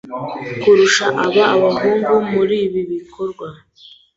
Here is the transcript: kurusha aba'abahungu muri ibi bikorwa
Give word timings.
kurusha 0.61 1.05
aba'abahungu 1.25 2.13
muri 2.33 2.55
ibi 2.67 2.81
bikorwa 2.91 3.47